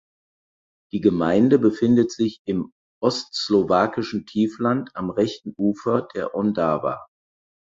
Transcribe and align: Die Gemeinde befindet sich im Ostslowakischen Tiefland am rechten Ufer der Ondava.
Die 0.93 0.99
Gemeinde 0.99 1.59
befindet 1.59 2.11
sich 2.11 2.41
im 2.47 2.71
Ostslowakischen 3.03 4.25
Tiefland 4.25 4.89
am 4.95 5.11
rechten 5.11 5.53
Ufer 5.55 6.07
der 6.15 6.33
Ondava. 6.33 7.05